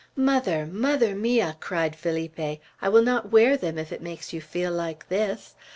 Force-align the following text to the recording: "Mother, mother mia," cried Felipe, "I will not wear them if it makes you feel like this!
"Mother, 0.15 0.65
mother 0.65 1.13
mia," 1.15 1.57
cried 1.59 1.95
Felipe, 1.95 2.59
"I 2.81 2.89
will 2.89 3.03
not 3.03 3.29
wear 3.31 3.55
them 3.55 3.77
if 3.77 3.91
it 3.91 4.01
makes 4.01 4.33
you 4.33 4.41
feel 4.41 4.71
like 4.71 5.07
this! 5.09 5.53